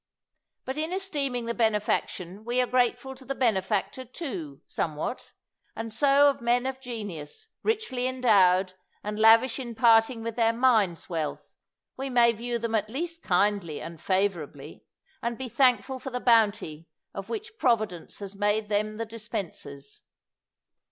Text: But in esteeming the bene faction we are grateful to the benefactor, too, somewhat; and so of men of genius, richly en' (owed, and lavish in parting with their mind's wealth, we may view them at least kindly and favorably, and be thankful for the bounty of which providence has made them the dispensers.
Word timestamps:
But 0.65 0.79
in 0.79 0.91
esteeming 0.91 1.45
the 1.45 1.53
bene 1.53 1.79
faction 1.79 2.43
we 2.43 2.59
are 2.59 2.65
grateful 2.65 3.13
to 3.13 3.23
the 3.23 3.35
benefactor, 3.35 4.03
too, 4.03 4.61
somewhat; 4.65 5.31
and 5.75 5.93
so 5.93 6.27
of 6.27 6.41
men 6.41 6.65
of 6.65 6.81
genius, 6.81 7.49
richly 7.61 8.07
en' 8.07 8.25
(owed, 8.25 8.73
and 9.03 9.19
lavish 9.19 9.59
in 9.59 9.75
parting 9.75 10.23
with 10.23 10.35
their 10.35 10.53
mind's 10.53 11.07
wealth, 11.07 11.51
we 11.97 12.09
may 12.09 12.31
view 12.31 12.57
them 12.57 12.73
at 12.73 12.89
least 12.89 13.21
kindly 13.21 13.79
and 13.79 14.01
favorably, 14.01 14.83
and 15.21 15.37
be 15.37 15.47
thankful 15.47 15.99
for 15.99 16.09
the 16.09 16.19
bounty 16.19 16.87
of 17.13 17.29
which 17.29 17.59
providence 17.59 18.17
has 18.17 18.33
made 18.33 18.69
them 18.69 18.97
the 18.97 19.05
dispensers. 19.05 20.01